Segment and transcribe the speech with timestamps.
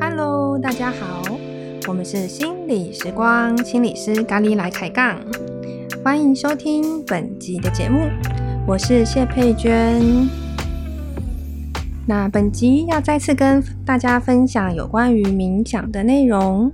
[0.00, 1.22] Hello，大家好，
[1.86, 5.20] 我们是心理时光，心理师咖喱来开杠，
[6.04, 8.08] 欢迎收听本集的节目，
[8.66, 10.00] 我是谢佩娟。
[12.06, 16.72] 那本集要再次跟大家分享有关于冥想的内容。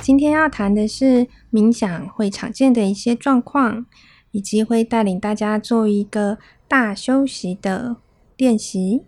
[0.00, 3.86] 今天要谈的是冥想会常见的一些状况，
[4.30, 6.38] 以及会带领大家做一个
[6.68, 7.96] 大休息的
[8.36, 9.02] 练习。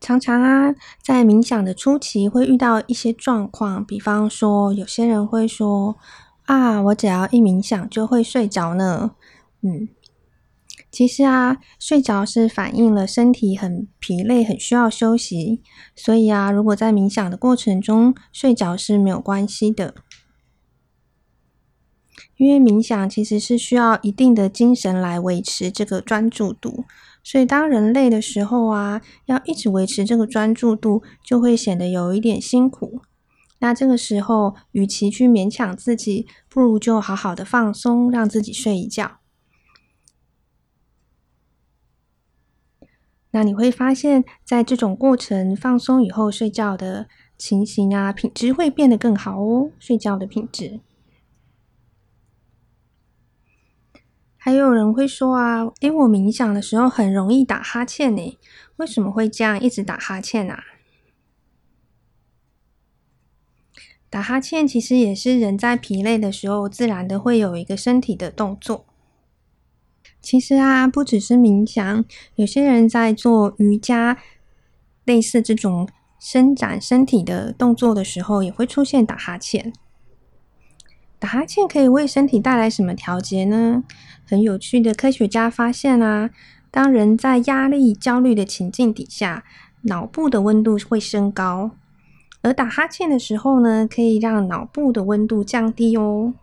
[0.00, 5.96] 常常啊，在冥想的初期会遇到一些状况，比方说，有些人会说
[6.46, 9.10] ：“啊，我只要一冥想就会睡着呢。”
[9.60, 9.88] 嗯。
[10.90, 15.60] 其实啊，睡着是反映了身体很疲累，很需要休息。
[15.94, 19.94] 所以啊，如果在冥想的过程中睡着是没有关系的，
[22.36, 26.84] 因为冥想其实是需要一定的精神来维持这个专注度。
[27.22, 33.02] 所以当人累的时候啊，要一直维持这个专注度，就会显得有一点辛苦。
[33.58, 39.17] 那这个时候，与其去勉强自己，不如就好好的放松，让自己睡一觉。
[43.30, 49.70] 那你会发现，在这种过程放松以后睡觉的情形啊，品质会变得更好哦。
[49.78, 50.80] 睡觉的品质。
[54.36, 58.38] 还有人会说啊，诶，我冥想的时候很容易打哈欠呢，
[58.76, 60.64] 为什么会这样一直打哈欠啊？
[64.08, 68.86] 打哈欠其实也是人在疲累的时候自然的会有一个身体的动作。
[70.28, 72.04] 其实啊，不只是冥想，
[72.34, 74.18] 有些人在做瑜伽，
[75.06, 75.88] 类似这种
[76.20, 79.72] 伸展身体的动作的时候，也会出现打哈欠。
[81.18, 83.82] 打哈欠可以为身体带来什么调节呢？
[84.26, 86.28] 很有趣的科学家发现啊，
[86.70, 89.44] 当人在压力、焦虑的情境底下，
[89.84, 91.70] 脑部的温度会升高，
[92.42, 96.34] 而打哈欠的时候呢，可以让脑部的温度降低哦。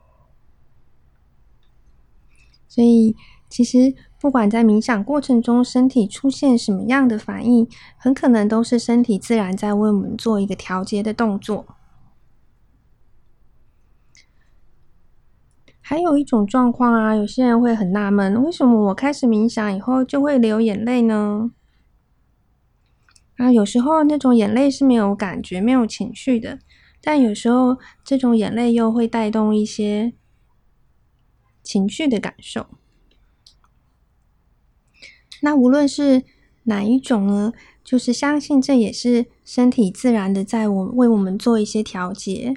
[2.67, 3.15] 所以。
[3.55, 11.65] 其实，不管在冥想过程中，身体出现什么样的反应，很可能都是身体自然在为我们做一个调节的动作。
[15.79, 21.51] 还有一种状况啊，有些人会很纳闷，为什么我开始冥想以后就会流眼泪呢？
[23.37, 26.59] 啊，有时候那种眼泪是没有感觉、没有情绪的，
[27.01, 30.11] 但有时候这种眼泪又会带动一些
[31.63, 32.67] 情绪的感受。
[35.45, 36.23] 那无论是
[36.63, 42.55] 哪一种呢，就是相信这也是身体自然的在我为我们做一些调节。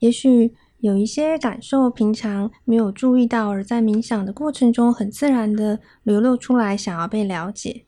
[0.00, 7.86] 也许有一些感受平常没有注意到，而在冥想的过程中很自然的流露出来，想要被了解。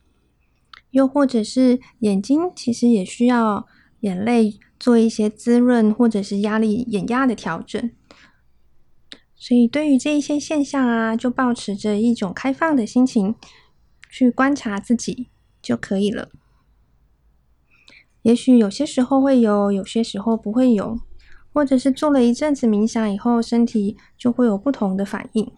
[0.89, 3.67] 又或者是眼睛其实也需要
[3.99, 7.91] 眼泪做一些滋润，或者是压力眼压的调整。
[9.35, 13.35] 所以对于这一些现象啊，就保持着一种开放的心情。
[14.15, 15.27] 去观察自己
[15.61, 16.29] 就可以了。
[18.21, 20.97] 也许有些时候会有，有些时候不会有，
[21.51, 25.51] 或者是做了一阵子冥想以后，身体就会有不同的反应。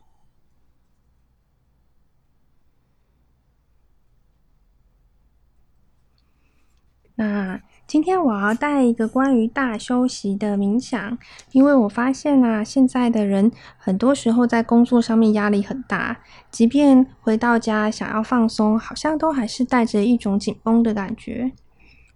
[7.13, 7.61] 那。
[7.87, 11.17] 今天我要带一个关于大休息的冥想，
[11.53, 16.19] 因为我发现啊，现在的人很多时候在工作上面压力很大，
[16.51, 21.53] 即便回到家想要放松，好像都还是带着一种紧绷的感觉。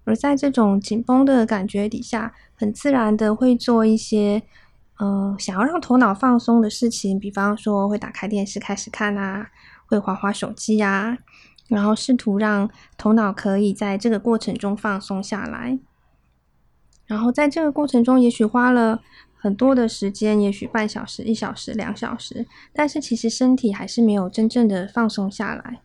[0.03, 4.43] 而在这种紧绷的感觉底下，很自然的会做一些，
[4.99, 9.47] 嗯、想要让头脑放松的事情，比方说会打开电视开始看啊，
[9.85, 11.17] 会滑滑手机啊。
[11.71, 15.79] 然后试图让头脑可以在这个过程中放松下来，
[17.05, 19.01] 然后在这个过程中，也许花了
[19.33, 25.79] 很多的时间，也许半小时、一小时、两小时，但是其实身体还是没有真正的放松下来。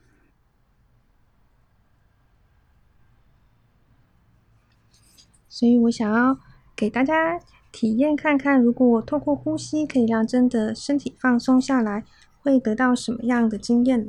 [5.49, 6.37] 所以我想要
[6.75, 7.39] 给大家
[7.71, 12.05] 体验看看，如果我透过呼吸可以让真的身体放松下来，
[12.43, 14.09] 会得到什么样的经验？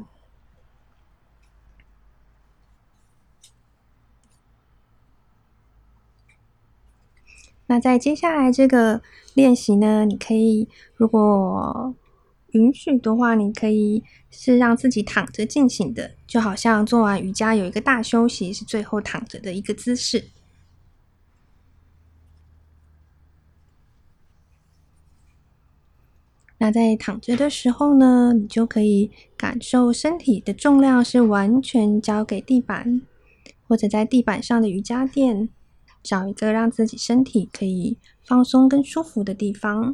[7.67, 9.01] 那在接下来这个
[9.33, 11.93] 练习呢你可以如果
[12.51, 20.29] 允许的话你可以是让自己躺着进行的就好像做完瑜伽有一个大休息是最后躺着的一个姿势。
[26.59, 33.01] 那在躺着的时候呢你就可以感受身体的重量是完全交给地板
[33.67, 35.49] 或者在地板上的瑜伽垫。
[36.07, 39.93] 找一个让自己身体可以放松跟舒服的地方，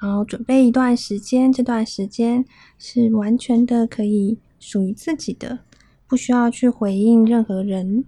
[0.00, 2.46] 然后准备一段时间，这段时间
[2.78, 5.58] 是完全的可以属于自己的，
[6.06, 8.06] 不需要去回应任何人。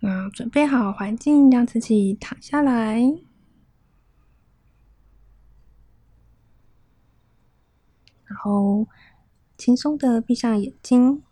[0.00, 3.00] 嗯，准备好环境，让自己躺下来，
[8.32, 8.88] 然后
[9.58, 11.22] 轻松的闭上眼睛，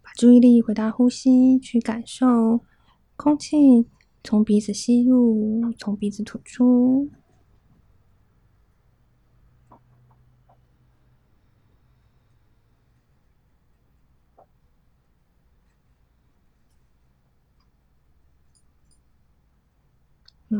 [0.00, 2.60] 把注意力回到呼吸，去感受
[3.16, 3.88] 空气
[4.22, 7.10] 从鼻子吸入，从鼻子吐出。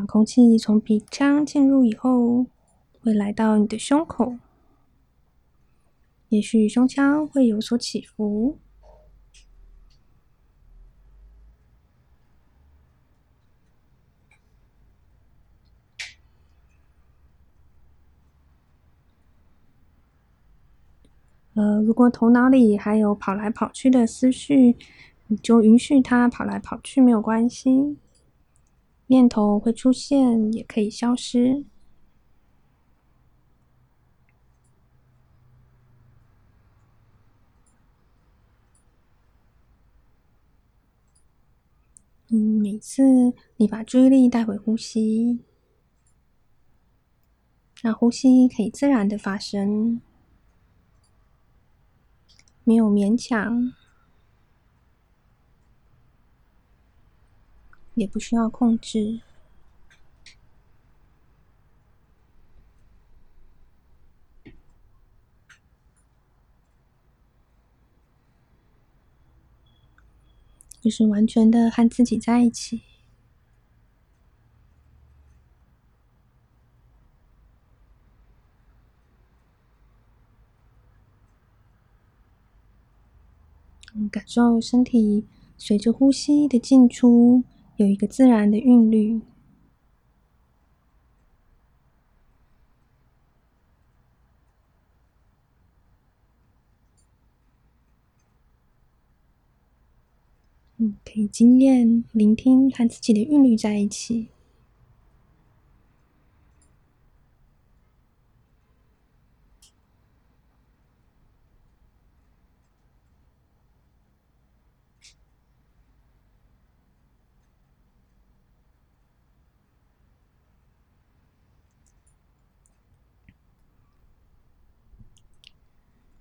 [0.06, 2.46] 空气从鼻腔进入以后，
[3.02, 4.38] 会来到你的胸口，
[6.30, 8.58] 也许胸腔会有所起伏。
[21.54, 24.76] 呃，如果头脑里还有跑来跑去的思绪，
[25.28, 27.96] 你就允许它跑来跑去，没有关系。
[29.06, 31.64] 念头会出现，也可以消失。
[42.28, 43.02] 嗯，每次
[43.58, 45.38] 你把注意力带回呼吸，
[47.80, 50.00] 让呼吸可以自然的发生，
[52.64, 53.72] 没有勉强。
[57.94, 59.20] 也不需要控制，
[70.80, 72.82] 就是完全的和自己在一起。
[84.10, 85.24] 感受身体
[85.56, 87.44] 随着呼吸的进出。
[87.76, 89.20] 有一个自然的韵律，
[100.76, 104.33] 嗯，可以经验、聆听和自己的韵律在一起。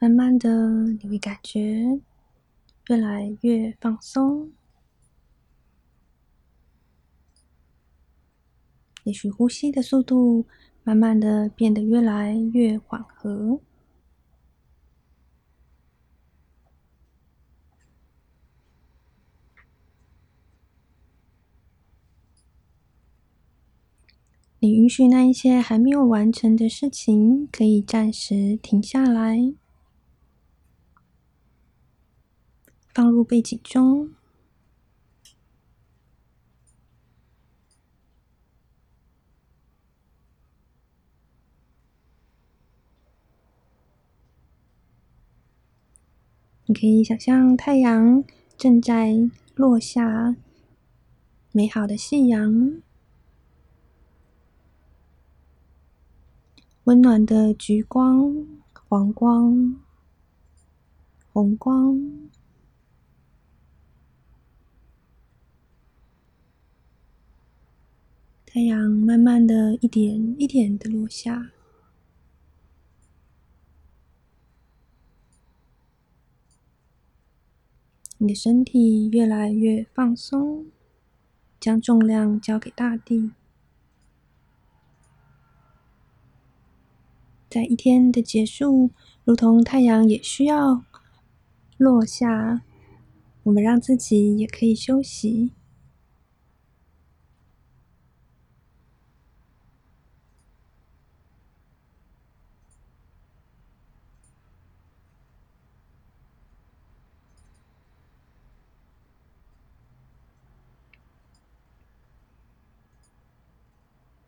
[0.03, 2.01] 慢慢的，你会感觉
[2.89, 4.51] 越来越放松。
[9.06, 10.45] 也许呼吸的速度
[10.83, 13.61] 慢慢的变得越来越缓和。
[24.59, 29.54] 你允许那一些还没有完成的事情，可以暂时停下来。
[32.94, 34.14] 放入背景中，
[46.68, 48.23] 你可以想象太阳
[48.56, 49.16] 正在
[49.56, 50.35] 落下，
[51.52, 52.80] 美好的夕阳，
[56.83, 58.45] 温暖的橘光、
[58.88, 59.81] 黄光、
[61.31, 62.30] 红光。
[68.54, 71.50] 太阳慢慢的一点一点的落下，
[78.19, 80.68] 你的身体越来越放松，
[81.60, 83.31] 将重量交给大地。
[87.50, 88.92] 在一天的结束，
[89.24, 90.83] 如同太阳也需要
[91.78, 92.62] 落下，
[93.42, 95.54] 我们让自己也可以休息。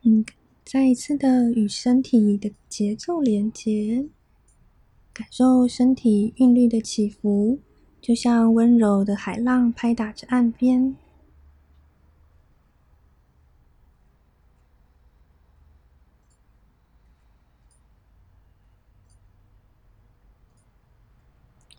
[0.07, 0.23] 嗯，
[0.65, 4.09] 再一次的与身体的节奏连接，
[5.13, 7.59] 感受身体韵律的起伏，
[8.01, 10.95] 就像温柔的海浪拍打着岸边。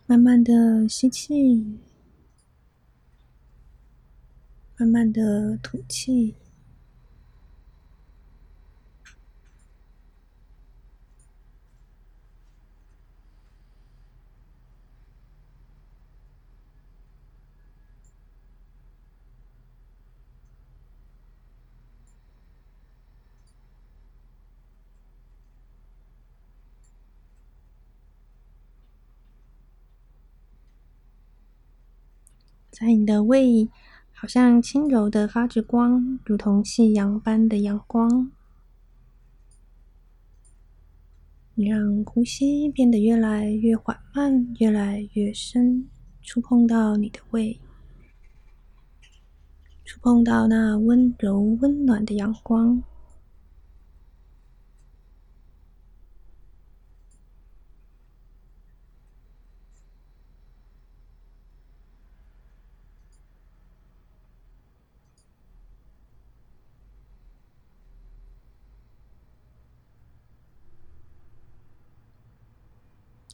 [0.05, 1.77] 慢慢的吸气，
[4.77, 6.33] 慢慢的吐气。
[32.79, 33.67] 在你的胃，
[34.13, 38.31] 好像轻柔的发着光，如同夕阳般的阳光。
[41.55, 45.87] 你让呼吸变得越来越缓慢，越来越深，
[46.21, 47.59] 触碰到你的胃，
[49.83, 52.83] 触碰到那温柔温暖的阳光。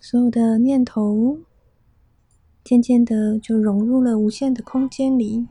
[0.06, 1.40] 所有的念头，
[2.62, 5.48] 渐渐的就融入了无限的空间里，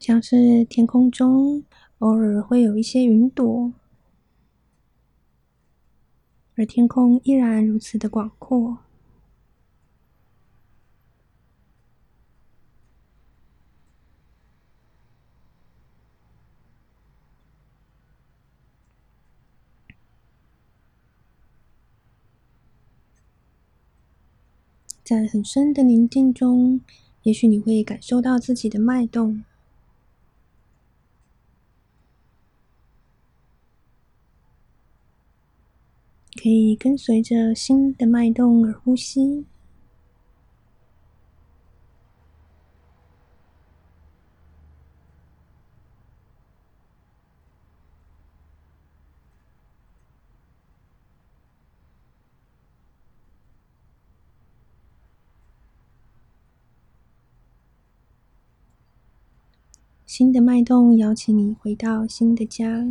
[0.00, 1.62] 像是天空中
[2.00, 3.72] 偶尔会有一些云朵，
[6.56, 8.78] 而天空依然如此的广阔。
[25.10, 26.80] 在很深的宁静中，
[27.24, 29.42] 也许你会感受到自己的脉动，
[36.40, 39.44] 可以跟随着心的脉动而呼吸。
[60.12, 62.84] 新的脉动邀请你回到新的家，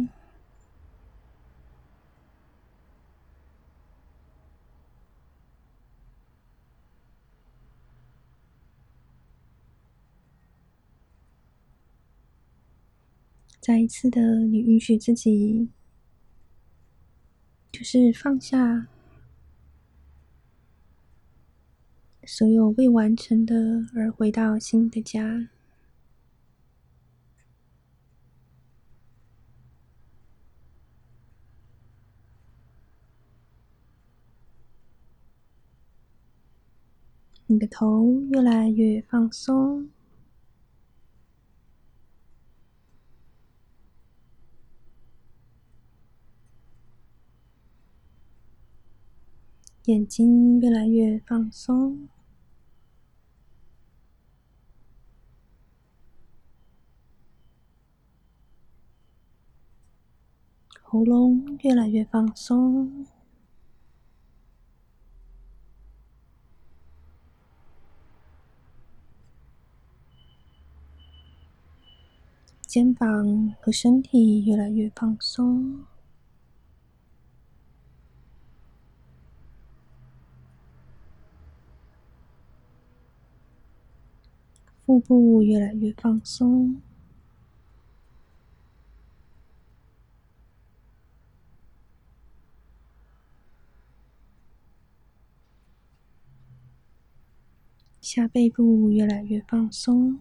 [13.60, 15.68] 再一次的，你允许自己，
[17.70, 18.88] 就是放下
[22.24, 25.50] 所有未完成的，而回到新的家。
[37.52, 39.90] 你的头越来越放松，
[49.86, 52.08] 眼睛越来越放松，
[60.84, 63.08] 喉咙越来越放松。
[72.70, 75.86] 肩膀和身体越来越放松，
[84.86, 86.80] 腹部越来越放松，
[98.00, 100.20] 下背部越来越放松。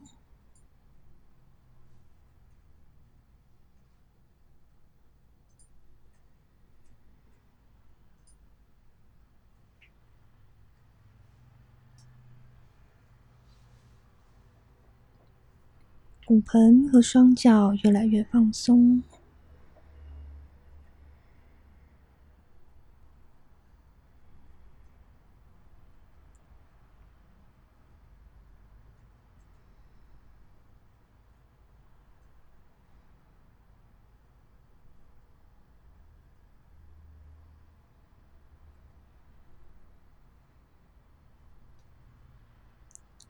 [16.28, 19.02] 骨盆和双脚越来越放松。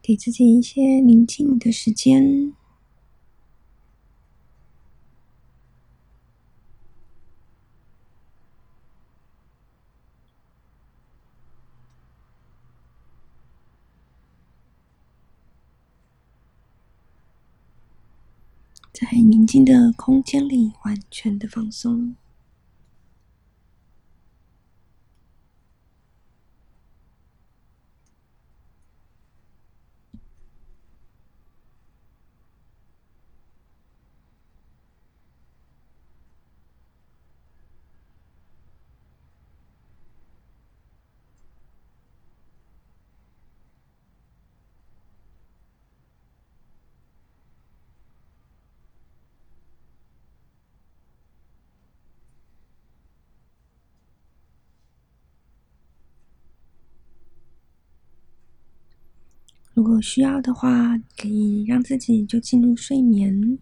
[0.03, 2.58] 给自己一些宁静的时间。
[19.49, 22.15] 静的空间里，完全的放松。
[59.79, 63.61] 如果需要的话，可以让自己就进入睡眠。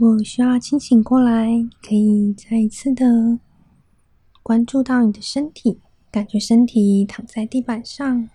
[0.00, 1.46] 果需要清醒过来，
[1.82, 3.38] 可以再一次的
[4.42, 5.78] 关注到你的身体，
[6.10, 8.30] 感觉身体躺在地板上，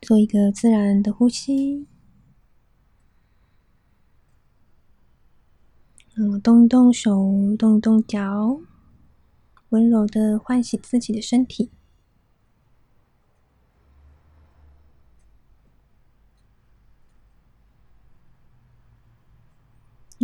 [0.00, 1.86] 做一个自然的呼吸，
[6.16, 8.58] 嗯，动动手，动动脚，
[9.68, 11.70] 温柔的唤醒自己的身体。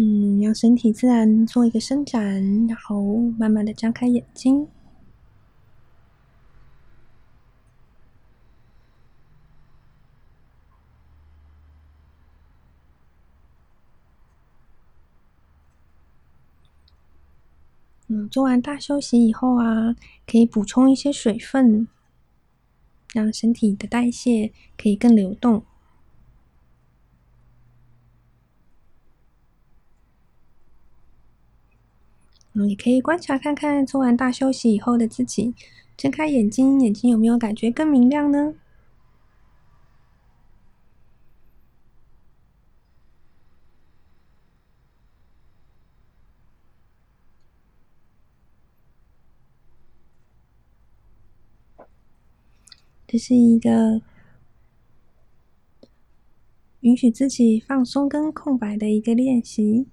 [0.00, 4.66] 嗯，让身体自然做一个伸展，然后慢慢的张开眼睛。
[18.06, 19.94] 嗯，做完大休息以后啊，
[20.26, 21.86] 可以补充一些水分，
[23.12, 25.62] 让身体的代谢可以更流动。
[32.66, 35.54] 也可以观察看看，做完大休息以后的自己，
[35.96, 38.54] 睁开眼睛，眼睛有没有感觉更明亮呢？
[53.06, 54.02] 这是一个
[56.80, 59.86] 允许自己放松跟空白的一个练习，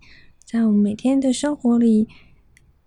[0.43, 2.07] 在我们每天的生活里。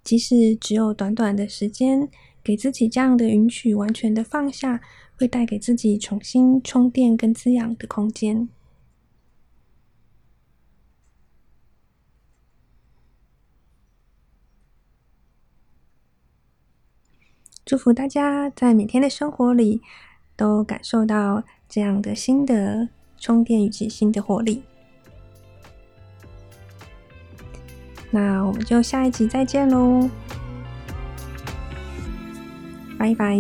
[0.09, 2.09] 即使只有短短的时间，
[2.43, 4.81] 给自己这样的允许，完全的放下，
[5.19, 8.49] 会带给自己重新充电跟滋养的空间。
[17.67, 19.83] 祝福大家在每天的生活里
[20.35, 24.63] 都感受到这样的新的充电以及新的活力。
[28.11, 30.09] 那我们就下一集再见喽，
[32.99, 33.39] 拜拜。